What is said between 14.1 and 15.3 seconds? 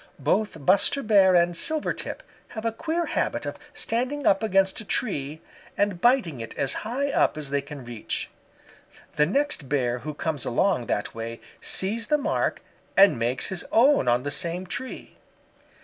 the same tree.